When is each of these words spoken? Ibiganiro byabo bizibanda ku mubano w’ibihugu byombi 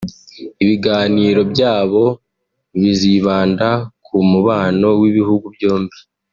Ibiganiro 0.63 1.41
byabo 1.51 2.05
bizibanda 2.81 3.67
ku 4.05 4.15
mubano 4.29 4.87
w’ibihugu 5.01 5.45
byombi 5.57 5.97